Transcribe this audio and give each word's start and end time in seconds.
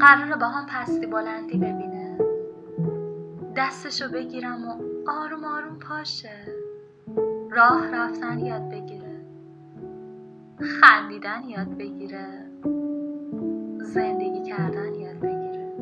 قراره 0.00 0.36
با 0.36 0.46
هم 0.46 0.66
پستی 0.66 1.06
بلندی 1.06 1.58
ببینه. 1.58 2.18
دستشو 3.56 4.08
بگیرم 4.08 4.68
و 4.68 4.74
آروم 5.10 5.44
آروم 5.44 5.78
پاشه. 5.78 6.36
راه 7.50 7.90
رفتن 7.90 8.38
یاد 8.38 8.68
بگیره. 8.68 9.20
خندیدن 10.60 11.42
یاد 11.48 11.76
بگیره. 11.76 12.46
زندگی 13.80 14.42
کردن 14.42 14.94
یاد 14.94 15.20
بگیره. 15.20 15.72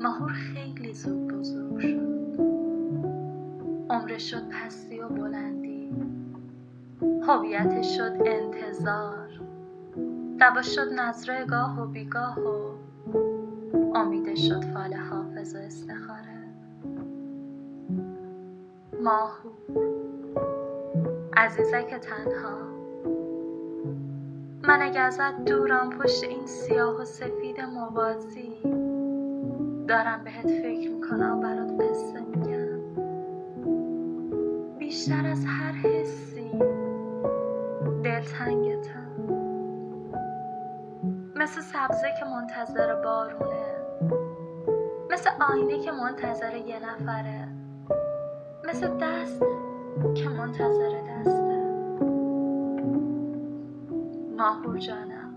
ماهور 0.00 0.32
خیلی 0.32 0.94
زود 0.94 1.28
بزرگ 1.28 1.78
شد. 1.80 2.38
عمرش 3.90 4.30
شد 4.30 4.48
پستی 4.48 5.00
و 5.00 5.08
بلندی. 5.08 5.90
هویتش 7.28 7.96
شد 7.96 8.12
انتظار. 8.26 9.17
دواش 10.40 10.74
شد 10.74 10.92
نظره 10.92 11.44
گاه 11.44 11.82
و 11.82 11.86
بیگاه 11.86 12.38
و 12.40 12.74
امیدش 13.94 14.48
شد 14.48 14.64
فال 14.64 14.94
حافظ 14.94 15.54
و 15.54 15.58
استخاره. 15.58 16.38
ماهو 19.02 19.50
عزیزک 21.36 21.94
تنها 21.94 22.58
من 24.62 24.82
اگه 24.82 25.00
ازت 25.00 25.44
دورم 25.44 25.90
پشت 25.90 26.24
این 26.24 26.46
سیاه 26.46 27.00
و 27.00 27.04
سفید 27.04 27.60
موازی 27.60 28.52
دارم 29.88 30.24
بهت 30.24 30.46
فکر 30.46 30.90
می‌کنم 30.90 31.40
برات 31.40 31.72
قصه 31.80 32.20
میگم. 32.20 32.78
بیشتر 34.78 35.26
از 35.26 35.44
هر 35.46 35.72
حسی 35.72 36.50
دلتنگتم 38.04 38.97
مثل 41.38 41.60
سبزه 41.60 42.14
که 42.18 42.24
منتظر 42.24 42.94
بارونه. 42.94 43.76
مثل 45.10 45.30
آینه 45.40 45.78
که 45.78 45.92
منتظر 45.92 46.56
یه 46.56 46.78
نفره. 46.78 47.48
مثل 48.64 48.98
دست 49.00 49.42
که 50.14 50.28
منتظر 50.28 51.02
دسته. 51.08 51.58
ماهور 54.36 54.78
جانم. 54.78 55.36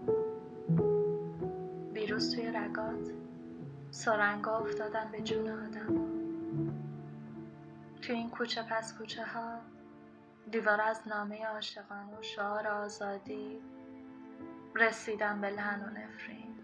دیروز 1.93 2.35
توی 2.35 2.47
رگات 2.47 3.11
سرنگا 3.91 4.57
افتادن 4.57 5.09
به 5.11 5.21
جون 5.21 5.49
آدم. 5.49 6.05
توی 8.01 8.15
این 8.15 8.29
کوچه 8.29 8.63
پس 8.63 8.97
کوچه 8.97 9.25
ها 9.25 9.57
دیوار 10.51 10.81
از 10.81 11.01
نامه 11.07 11.45
عاشقان 11.45 12.09
و 12.19 12.21
شعار 12.21 12.67
آزادی 12.67 13.61
رسیدم 14.75 15.41
به 15.41 15.49
لحن 15.49 15.81
و 15.81 15.89
نفرین. 15.89 16.55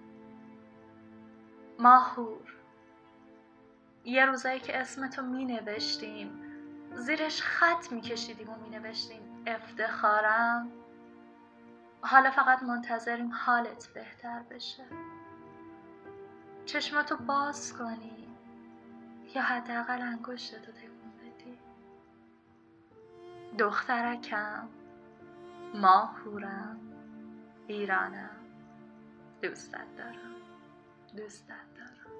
ماهور 1.79 2.53
یه 4.05 4.25
روزایی 4.25 4.59
که 4.59 4.77
اسمتو 4.77 5.21
می 5.21 5.45
نوشتیم 5.45 6.29
زیرش 6.95 7.41
خط 7.41 7.91
می 7.91 8.01
کشیدیم 8.01 8.49
و 8.49 8.55
می 8.57 8.69
نوشتیم 8.69 9.43
افتخارم. 9.47 10.71
حالا 12.01 12.31
فقط 12.31 12.63
منتظریم 12.63 13.31
حالت 13.33 13.87
بهتر 13.87 14.39
بشه. 14.39 14.83
چشماتو 16.65 17.17
باز 17.17 17.73
کنی 17.73 18.27
یا 19.35 19.41
حداقل 19.41 20.01
انگشتتو 20.01 20.71
تکون 20.71 21.11
بدی. 21.21 21.57
دخترکم 23.57 24.69
ماهورم. 25.73 26.86
ایرانم 27.67 28.29
دوستت 29.41 29.95
دارم. 29.97 30.35
دوستت 31.17 31.47
دارم. 31.49 32.13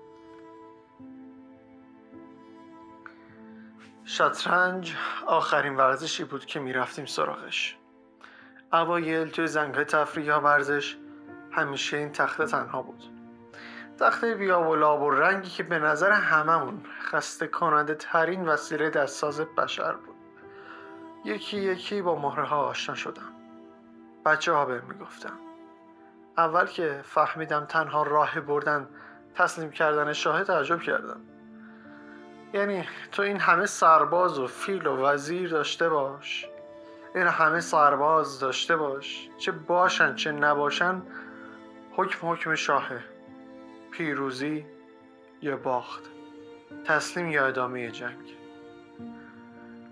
شطرنج 4.06 4.96
آخرین 5.28 5.76
ورزشی 5.76 6.24
بود 6.24 6.46
که 6.46 6.60
می‌رفتیم 6.60 7.06
سراغش. 7.06 7.78
اوایل 8.74 9.30
توی 9.30 9.48
زنگهای 9.48 9.86
تفریح 9.86 10.26
یا 10.26 10.40
ورزش 10.40 10.98
همیشه 11.52 11.98
این 11.98 12.12
تخته 12.12 12.46
تنها 12.46 12.82
بود. 12.82 13.04
تخته 14.00 14.36
بیا 14.36 14.70
و 14.70 14.76
لاب 14.76 15.02
و 15.02 15.10
رنگی 15.10 15.50
که 15.50 15.64
به 15.64 15.80
نظر 15.80 16.12
هممون 16.12 16.84
خسته 17.02 17.48
کننده 17.48 17.96
ترین 17.96 18.46
وسیله 18.50 18.90
دستساز 18.90 19.42
بشر 19.42 19.94
بود. 19.94 20.16
یکی 21.26 21.58
یکی 21.58 22.02
با 22.02 22.16
مهره 22.16 22.44
ها 22.44 22.58
آشنا 22.58 22.96
شدم. 22.96 23.34
بچه 24.26 24.54
ها 24.54 24.66
بهم 24.66 24.88
می‌گفتم 24.88 25.40
اول 26.38 26.66
که 26.66 27.00
فهمیدم 27.04 27.66
تنها 27.66 28.04
راه 28.04 28.40
بردن 28.40 28.88
تسلیم 29.36 29.72
کردن 29.72 30.14
شاه 30.14 30.44
تعجب 30.44 30.82
کردم. 30.82 31.22
یعنی 32.54 32.88
تو 33.12 33.22
این 33.22 33.40
همه 33.40 33.66
سرباز 33.66 34.40
و 34.40 34.48
فیل 34.48 34.88
و 34.88 34.98
وزیر 34.98 35.50
داشته 35.50 35.90
باش. 35.90 36.48
این 37.16 37.28
همه 37.28 37.60
سرباز 37.60 38.40
داشته 38.40 38.76
باش. 38.76 39.30
چه 39.38 39.52
باشن 39.52 40.16
چه 40.16 40.32
نباشن 40.32 41.02
حکم 41.96 42.32
حکم 42.32 42.56
شاهه 42.56 43.04
پیروزی 43.92 44.66
یا 45.42 45.58
باخت. 45.58 46.04
تسلیم 46.86 47.30
یا 47.30 47.48
ادامه 47.48 47.92
جنگ. 47.92 48.37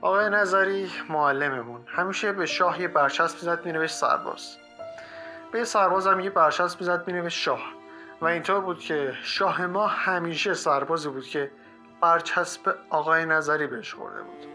آقای 0.06 0.30
نظری 0.30 0.92
معلممون. 1.10 1.82
همیشه 1.88 2.32
به 2.32 2.46
شاه 2.46 2.82
یه 2.82 2.88
برچسب 2.88 3.36
می‌زد 3.36 3.66
مینوشت 3.66 3.96
سرباز. 3.96 4.58
به 5.52 5.64
سرباز 5.64 6.08
هم 6.08 6.20
یه 6.20 6.30
برچسب 6.30 6.82
می‌زد 6.82 7.04
مینوشت 7.08 7.40
شاه. 7.40 7.64
و 8.22 8.26
اینطور 8.26 8.60
بود 8.60 8.80
که 8.80 9.14
شاه 9.24 9.66
ما 9.66 9.88
همیشه 9.88 10.54
سربازی 10.54 11.10
بود 11.10 11.28
که 11.28 11.52
برچسب 12.02 12.76
آقای 12.90 13.26
نظری 13.26 13.68
بهش 13.68 13.94
خورده 13.94 14.22
بود. 14.22 14.46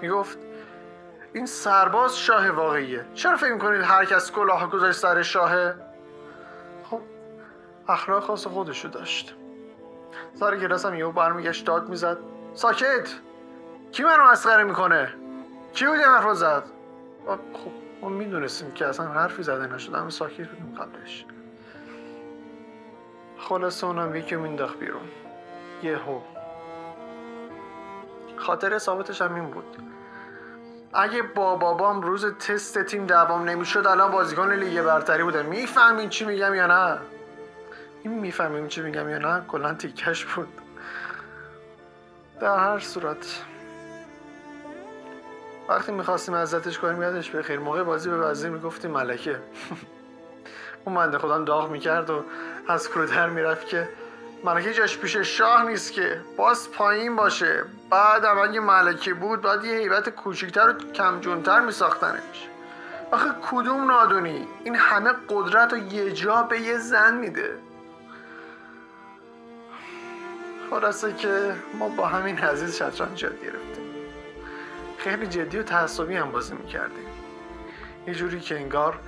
می‌گفت 0.00 0.38
این 1.32 1.46
سرباز 1.46 2.18
شاه 2.18 2.50
واقعیه. 2.50 3.04
چرا 3.14 3.36
فکر 3.36 3.52
می‌کنید 3.52 3.82
هر 3.82 4.04
کس 4.04 4.32
کلاه 4.32 4.70
گذاشت 4.70 4.98
سر 4.98 5.22
شاهه؟ 5.22 5.74
خب 6.90 7.00
اخلاق 7.88 8.22
خاص 8.22 8.46
خودشو 8.46 8.88
داشت. 8.88 9.34
سر 10.34 10.56
کلاس 10.56 10.86
هم 10.86 10.94
یهو 10.94 11.12
برمیگشت 11.12 11.66
داد 11.66 11.88
می‌زد. 11.88 12.18
ساکت! 12.54 13.08
کی 13.94 14.02
منو 14.02 14.24
مسخره 14.24 14.64
می‌کنه؟ 14.64 15.14
کی 15.72 15.86
بود 15.86 15.96
حرف 15.96 16.34
زد؟ 16.34 16.62
خب 17.26 17.72
ما 18.00 18.08
می‌دونستیم 18.08 18.72
که 18.72 18.86
اصلا 18.86 19.06
حرفی 19.06 19.42
زده 19.42 19.74
نشد 19.74 19.94
همه 19.94 20.10
ساکت 20.10 20.48
بودیم 20.48 20.74
قبلش. 20.78 21.24
خلاصه 23.38 23.86
اونم 23.86 24.16
یکی 24.16 24.36
مینداخت 24.36 24.78
بیرون. 24.78 25.02
یهو. 25.82 26.20
خاطر 28.36 28.78
ثابتش 28.78 29.22
هم 29.22 29.34
این 29.34 29.50
بود. 29.50 29.76
اگه 30.92 31.22
با 31.22 31.56
بابام 31.56 32.02
روز 32.02 32.26
تست 32.26 32.78
تیم 32.78 33.06
دوام 33.06 33.48
نمی‌شد 33.48 33.86
الان 33.86 34.10
بازیکن 34.10 34.52
لیگ 34.52 34.82
برتری 34.82 35.22
بودن 35.22 35.46
می‌فهمین 35.46 36.08
چی 36.08 36.24
میگم 36.24 36.54
یا 36.54 36.66
نه؟ 36.66 36.98
این 38.02 38.12
می‌فهمیم 38.18 38.68
چی 38.68 38.82
میگم 38.82 39.08
یا 39.08 39.18
نه؟ 39.18 39.44
کلا 39.48 39.74
تیکش 39.74 40.24
بود. 40.24 40.48
در 42.40 42.58
هر 42.58 42.78
صورت. 42.78 43.44
وقتی 45.68 45.92
می‌خواستیم 45.92 46.34
عزتش 46.34 46.78
کنیم 46.78 47.02
یادش 47.02 47.30
بخیر 47.30 47.58
موقع 47.58 47.82
بازی 47.82 48.10
به 48.10 48.16
وزیر 48.16 48.50
می‌گفتیم 48.50 48.90
ملکه. 48.90 49.38
اون 50.84 50.96
منده 50.96 51.18
خدا 51.18 51.38
داغ 51.38 51.70
می‌کرد 51.70 52.10
و 52.10 52.24
از 52.68 52.88
کرودر 52.88 53.28
می‌رفت 53.28 53.66
که 53.66 53.88
ملکه 54.44 54.72
جاش 54.72 54.98
پیش 54.98 55.16
شاه 55.16 55.66
نیست 55.66 55.92
که. 55.92 56.20
باز 56.36 56.72
پایین 56.72 57.16
باشه. 57.16 57.64
بعد 57.90 58.24
اگه 58.24 58.60
ملکه 58.60 59.14
بود 59.14 59.40
باید 59.40 59.64
یه 59.64 59.76
حیبت 59.76 60.08
کوچیکتر 60.08 60.68
و 60.68 60.92
کمجونتر 60.92 61.60
میساختنش. 61.60 62.48
آخه 63.12 63.30
کدوم 63.50 63.90
نادونی؟ 63.90 64.48
این 64.64 64.76
همه 64.76 65.10
قدرت 65.28 65.72
و 65.72 65.76
یه 65.76 66.12
جا 66.12 66.42
به 66.42 66.60
یه 66.60 66.78
زن 66.78 67.14
میده. 67.14 67.58
خلاصه 70.70 71.12
که 71.12 71.54
ما 71.78 71.88
با 71.88 72.06
همین 72.06 72.38
عزیز 72.38 72.76
شطرنج 72.76 73.22
یاد 73.22 73.42
گرفتیم. 73.42 73.83
خیلی 75.04 75.26
جدی 75.26 75.58
و 75.58 75.62
تعصبی 75.62 76.16
هم 76.16 76.30
بازی 76.30 76.54
می‌کردیم. 76.54 77.06
یه 78.06 78.14
جوری 78.14 78.40
که 78.40 78.56
انگار 78.56 78.98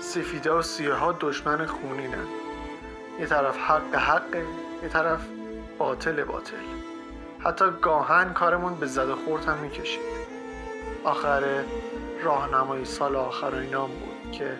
سفیده 0.00 0.52
و 0.52 0.62
سیاه 0.62 0.98
ها 0.98 1.16
دشمن 1.20 1.66
خونینن. 1.66 2.26
یه 3.20 3.26
طرف 3.26 3.58
حق 3.58 3.94
حقه 3.94 4.44
یه 4.82 4.88
طرف 4.88 5.20
باطل 5.78 6.24
باطل. 6.24 6.56
حتی 7.44 7.64
گاهن 7.82 8.32
کارمون 8.32 8.74
به 8.74 8.86
زد 8.86 9.10
خورد 9.10 9.44
هم 9.44 9.58
می‌کشید. 9.58 10.00
آخر 11.04 11.64
راهنمایی 12.22 12.84
سال 12.84 13.16
آخر 13.16 13.54
اینام 13.54 13.90
بود 13.90 14.32
که 14.32 14.58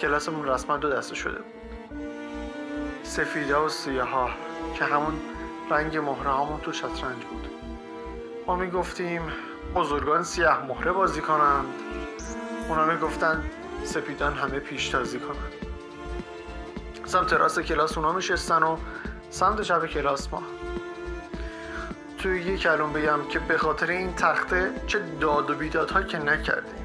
کلاسمون 0.00 0.48
رسما 0.48 0.76
دو 0.76 0.90
دسته 0.90 1.14
شده 1.14 1.38
بود. 1.38 1.54
سفیده 3.02 3.56
و 3.56 3.68
سیاه 3.68 4.08
ها 4.08 4.30
که 4.74 4.84
همون 4.84 5.20
رنگ 5.70 5.96
مهره 5.96 6.30
هامون 6.30 6.60
تو 6.60 6.72
شطرنج 6.72 7.24
بود. 7.30 7.48
ما 8.46 8.56
می‌گفتیم 8.56 9.22
بزرگان 9.74 10.22
سیاه 10.22 10.66
مهره 10.66 10.92
بازی 10.92 11.20
کنند. 11.20 11.66
اونا 12.68 12.84
می‌گفتن 12.84 13.44
سپیدان 13.84 14.32
همه 14.32 14.58
پیشتازی 14.58 15.20
کنند. 15.20 15.52
سمت 17.04 17.32
راست 17.32 17.60
کلاس 17.60 17.98
اونا 17.98 18.12
میشستن 18.12 18.62
و 18.62 18.76
سمت 19.30 19.60
چپ 19.60 19.86
کلاس 19.86 20.32
ما. 20.32 20.42
توی 22.18 22.42
یه 22.42 22.56
کلون 22.56 22.92
بگم 22.92 23.18
که 23.30 23.38
به 23.38 23.58
خاطر 23.58 23.86
این 23.86 24.14
تخته 24.14 24.72
چه 24.86 25.00
داد 25.20 25.50
و 25.50 25.54
بیدادها 25.54 26.02
که 26.02 26.18
نکردیم. 26.18 26.84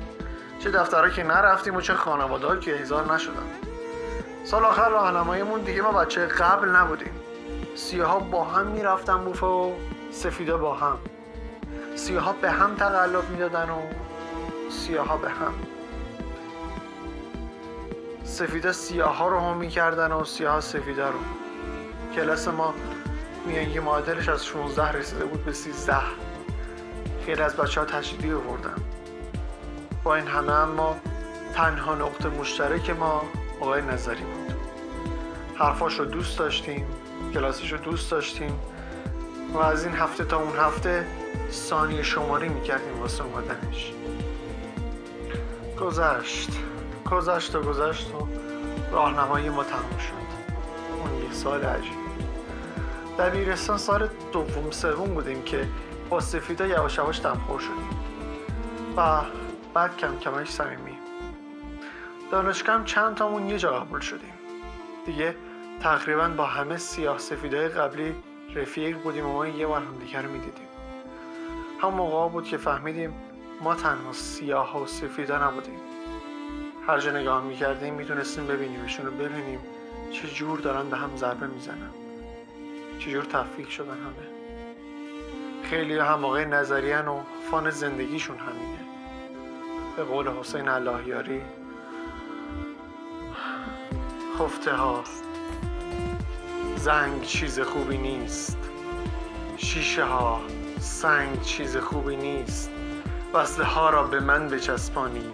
چه 0.60 0.72
دفترها 0.72 1.10
که 1.10 1.24
نرفتیم 1.24 1.76
و 1.76 1.82
چه 1.82 1.94
خانواده 1.94 2.60
که 2.60 2.78
ایزار 2.78 3.14
نشدن. 3.14 3.34
سال 4.44 4.66
آخر 4.66 4.90
راهنماییمون 4.90 5.62
دیگه 5.62 5.82
ما 5.82 5.92
بچه 5.92 6.26
قبل 6.26 6.70
نبودیم. 6.70 7.14
سیاها 7.76 8.20
با 8.20 8.44
هم 8.44 8.68
می‌رفتن 8.68 9.18
بوفه 9.18 9.46
و 9.46 9.74
سفیدا 10.12 10.58
با 10.58 10.76
هم. 10.76 10.98
سیاها 11.96 12.34
به 12.34 12.52
هم 12.52 12.76
تقلب 12.76 13.30
می‌دادن 13.30 13.70
و 13.70 13.80
سیاها 14.70 15.18
به 15.18 15.30
هم. 15.30 15.54
سفیدا 18.24 18.74
سیاها 18.74 19.28
رو 19.28 19.40
هم 19.40 19.58
می‌کردن 19.58 20.12
و 20.12 20.24
سیاها 20.24 20.62
سفیدا 20.62 21.10
رو. 21.10 21.20
کلاس 22.16 22.48
ما 22.48 22.74
میانگی 23.46 23.80
معادلش 23.80 24.30
از 24.30 24.46
16 24.46 24.92
رسیده 24.92 25.26
بود 25.26 25.46
به 25.46 25.54
13 25.54 25.96
خیلی 27.26 27.42
از 27.42 27.56
بچه 27.56 27.80
ها 27.80 27.86
تشدیدی 27.86 28.30
بردن 28.30 28.76
با 30.04 30.16
این 30.16 30.28
همه 30.28 30.52
اما 30.52 30.98
تنها 31.54 31.96
نقطه 31.96 32.30
مشترک 32.30 32.90
ما 32.90 33.24
آقای 33.60 33.82
نظری 33.82 34.24
بود. 34.24 34.56
حرفاش 35.56 36.00
رو 36.00 36.06
دوست 36.06 36.40
داشتیم 36.40 36.86
کلاسش 37.34 37.72
رو 37.72 37.78
دوست 37.78 38.12
داشتیم 38.12 38.60
و 39.54 39.58
از 39.58 39.86
این 39.86 39.96
هفته 39.96 40.24
تا 40.24 40.38
اون 40.38 40.58
هفته 40.58 41.06
ثانیه 41.52 42.04
شماری 42.04 42.50
می‌کردیم 42.50 43.00
واسه 43.00 43.24
اومدنش. 43.24 43.94
گذشت. 45.82 46.50
گذشت 47.12 47.56
و 47.56 47.62
گذشت 47.62 48.12
و 48.14 48.28
راهنمایی 48.92 49.50
ما 49.50 49.64
تموم 49.64 49.98
شد. 49.98 50.14
اون 50.98 51.24
یه 51.24 51.32
سال 51.32 51.64
عجیب. 51.64 51.94
دبیرستان 53.20 53.78
سال 53.78 54.10
دوم 54.32 54.72
سوم 54.72 55.14
بودیم 55.14 55.44
که 55.44 55.68
با 56.10 56.20
سفیدا 56.20 56.68
یواش 56.68 56.98
یواش 56.98 57.22
دمخور 57.22 57.60
شدیم. 57.60 58.00
و 58.98 59.22
بعد 59.74 59.98
کم 59.98 60.20
کمش 60.20 60.50
صمیمی. 60.50 60.98
دانشگاه 62.32 62.86
چند 62.86 63.16
تامون 63.16 63.50
یه 63.50 63.58
جا 63.58 63.80
قبول 63.80 64.00
شدیم. 64.00 64.34
دیگه 65.06 65.36
تقریبا 65.82 66.28
با 66.28 66.46
همه 66.46 66.78
سیاه 66.78 67.18
سفیدای 67.18 67.68
قبلی 67.68 68.16
رفیق 68.56 68.98
بودیم 68.98 69.26
و 69.26 69.34
ما 69.34 69.48
یه 69.48 69.68
بار 69.68 69.82
همدیگه 69.82 70.22
رو 70.22 70.32
می‌دیدیم. 70.32 70.68
هم 71.82 71.90
موقع 71.90 72.30
بود 72.32 72.44
که 72.44 72.58
فهمیدیم 72.58 73.14
ما 73.62 73.76
تنها 73.76 74.14
سیاه 74.14 74.84
و 74.84 74.86
سفیدا 74.86 75.48
نبودیم. 75.48 75.80
هر 76.88 77.00
جا 77.00 77.12
نگاه 77.12 77.44
می‌کردیم 77.44 77.94
می‌تونستیم 77.94 78.48
ببینیمشون 78.48 79.06
رو 79.06 79.12
ببینیم 79.12 79.60
چه 80.12 80.28
جور 80.28 80.60
دارن 80.60 80.90
به 80.90 80.98
هم 80.98 81.16
ضربه 81.16 81.48
می‌زنن. 81.48 81.90
چجور 83.00 83.24
تفکیک 83.24 83.72
شدن 83.72 83.92
همه. 83.92 84.30
خیلی 85.64 85.98
هم 85.98 86.22
واقع 86.22 86.46
نظریان 86.46 87.08
و 87.08 87.20
فان 87.52 87.70
زندگیشون 87.70 88.38
همینه. 88.38 88.80
به 89.98 90.04
قول 90.04 90.28
حسین 90.28 90.68
اللهیاری 90.68 91.42
خفته 94.40 94.74
ها 94.74 95.04
زنگ 96.76 97.22
چیز 97.22 97.60
خوبی 97.60 97.98
نیست. 97.98 98.58
شیشه 99.58 100.04
ها. 100.04 100.42
سنگ 100.80 101.42
چیز 101.42 101.78
خوبی 101.78 102.16
نیست. 102.16 102.70
وصله 103.34 103.66
ها 103.66 103.90
را 103.90 104.04
به 104.04 104.20
من 104.20 104.48
بچسبانی. 104.48 105.26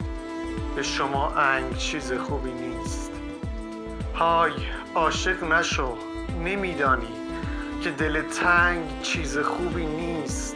به 0.75 0.83
شما 0.83 1.29
انگ 1.29 1.77
چیز 1.77 2.13
خوبی 2.13 2.51
نیست. 2.51 3.11
های 4.15 4.51
عاشق 4.95 5.43
نشو 5.43 5.97
نمیدانی 6.43 7.13
که 7.81 7.91
دل 7.91 8.21
تنگ 8.21 9.01
چیز 9.01 9.37
خوبی 9.37 9.85
نیست. 9.85 10.55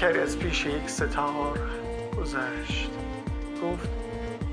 کری 0.00 0.18
از 0.18 0.38
پیش 0.38 0.66
یک 0.66 0.90
ستار 0.90 1.58
گذشت. 2.16 2.90
گفت 3.62 3.88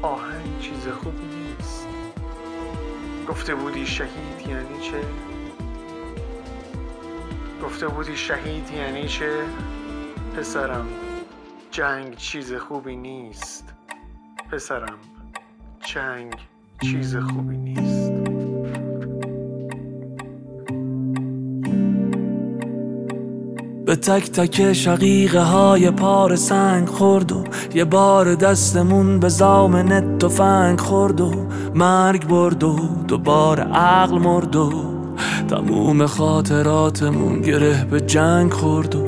آهنگ 0.02 0.60
چیز 0.60 0.88
خوبی 0.88 1.26
نیست. 1.26 1.88
گفته 3.28 3.56
بودی 3.56 3.86
شهید 3.88 4.48
یعنی 4.48 4.80
چه؟ 4.82 5.33
گفته 7.64 7.88
بودی 7.88 8.18
شهید 8.18 8.72
یعنی 8.72 9.08
چه؟ 9.08 9.30
پسرم 10.38 10.86
جنگ 11.72 12.16
چیز 12.16 12.54
خوبی 12.54 12.96
نیست. 12.96 13.74
پسرم 14.52 14.98
جنگ 15.86 16.34
چیز 16.82 17.16
خوبی 17.16 17.58
نیست. 17.58 18.12
به 23.86 23.96
تک 23.96 24.32
تک 24.32 24.74
شقیقه 24.74 25.42
های 25.42 25.92
پار 25.92 26.36
سنگ 26.36 26.88
خورد 26.88 27.32
و 27.32 27.44
یه 27.74 27.86
بار 27.86 28.36
دستمون 28.36 29.20
به 29.20 29.30
زامن 29.30 30.18
تفنگ 30.18 30.80
خورد 30.80 31.22
و 31.22 31.48
مرگ 31.76 32.28
برد 32.28 32.64
و 32.64 32.78
دوباره 33.08 33.64
عقل 33.64 34.18
مرد 34.18 34.56
و 34.56 34.93
تموم 35.54 36.06
خاطراتمون 36.06 37.42
گره 37.42 37.86
به 37.92 38.02
جنگ 38.02 38.54
خورد 38.54 38.96
و 38.96 39.06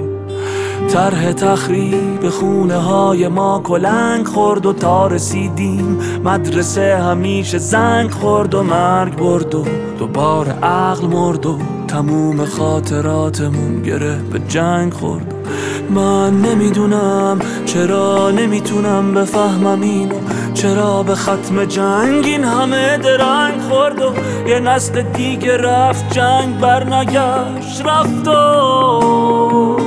طرح 0.90 1.32
تخریب 1.32 2.30
خونه 2.30 2.78
های 2.78 3.28
ما 3.28 3.62
کلنگ 3.64 4.28
خورد 4.28 4.66
و 4.66 4.74
تا 4.74 5.08
رسیدیم 5.08 6.00
مدرسه 6.24 6.98
همیشه 6.98 7.58
زنگ 7.58 8.12
خورد 8.12 8.56
و 8.56 8.64
مرگ 8.64 9.16
برد 9.16 9.56
و 9.56 9.66
دوباره 10.00 10.52
عقل 10.52 11.08
مرد 11.08 11.46
و 11.46 11.58
تموم 11.88 12.46
خاطراتمون 12.46 13.82
گره 13.82 14.16
به 14.32 14.40
جنگ 14.40 14.94
خورد. 14.94 15.34
من 15.90 16.42
نمی‌دونم 16.42 17.40
چرا 17.66 18.32
نمی‌تونم 18.32 19.14
بفهمم 19.14 19.82
اینو. 19.82 20.16
چرا 20.56 21.04
به 21.04 21.16
ختم 21.16 21.66
جنگ 21.66 22.26
این 22.26 22.44
همه 22.44 22.98
درنگ 22.98 23.62
خورد 23.62 24.02
و 24.02 24.14
یه 24.48 24.60
نسل 24.60 25.02
دیگه 25.02 25.58
رفت 25.58 26.14
جنگ 26.14 26.60
برنگشت 26.60 27.82
رفت 27.86 28.28
و 28.28 29.78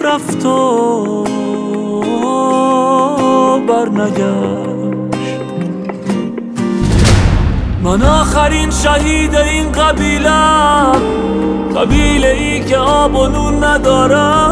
رفت 0.00 0.46
و 0.46 1.24
برنگشت. 3.68 4.72
من 7.82 8.02
آخرین 8.02 8.70
شهید 8.70 9.34
این 9.34 9.72
قبیلم 9.72 10.92
قبیله 11.76 12.28
ای 12.28 12.64
که 12.64 12.76
آب 12.76 13.14
و 13.14 13.26
نون 13.26 13.64
ندارن 13.64 14.51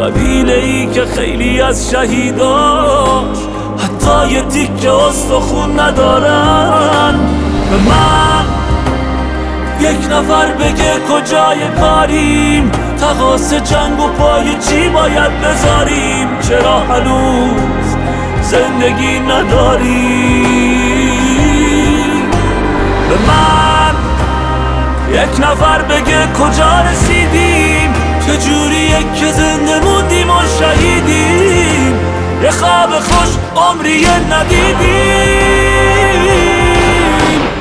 قبیله 0.00 0.54
ای 0.54 0.86
که 0.86 1.04
خیلی 1.04 1.60
از 1.60 1.90
شهیداش 1.90 3.38
حتی 3.78 4.32
یه 4.32 4.42
تیکه 4.42 4.92
استخون 4.92 5.80
ندارن. 5.80 7.14
به 7.70 7.76
من 7.76 8.44
یک 9.80 10.12
نفر 10.12 10.52
بگه 10.52 10.92
کجای 11.10 11.68
کاریم. 11.80 12.72
تقاس 13.00 13.54
جنگ 13.54 14.00
و 14.00 14.08
پای 14.08 14.44
چی 14.68 14.88
باید 14.88 15.40
بذاریم؟ 15.40 16.28
چرا 16.48 16.80
هنوز 16.80 17.96
زندگی 18.42 19.18
نداریم؟ 19.20 20.20
به 23.08 23.16
من 23.28 23.94
یک 25.12 25.40
نفر 25.40 25.82
بگه 25.82 26.26
کجا 26.38 26.80
رسیدیم؟ 26.90 27.94
چجوریه 28.90 29.20
که 29.20 29.32
زنده 29.32 29.80
موندیم 29.80 30.30
و 30.30 30.40
شهیدیم. 30.58 31.94
یه 32.42 32.50
خواب 32.50 32.90
خوش 32.90 33.28
عمری 33.56 34.06
ندیدیم. 34.30 34.80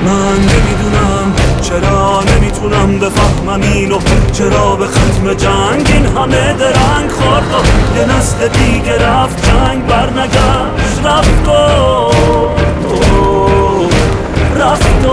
من 0.06 0.36
نمی‌دونم 0.36 1.34
چرا 1.62 2.24
نمی‌تونم 2.24 3.00
بفهمم 3.00 3.62
اینو. 3.62 4.00
چرا 4.34 4.76
به 4.76 4.86
ختم 4.86 5.34
جنگ 5.34 5.88
این 5.94 6.06
همه 6.06 6.54
درنگ 6.54 7.12
خورد 7.12 7.44
و 7.54 7.98
یه 7.98 8.06
نسل 8.06 8.48
دیگه 8.48 9.08
رفت 9.08 9.46
جنگ 9.46 9.88
برنگشت 9.88 11.06
رفت 11.06 11.48
و 11.48 11.52
رفت 14.60 15.06
و 15.06 15.10